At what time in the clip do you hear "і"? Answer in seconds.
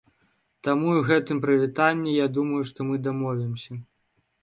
0.93-0.97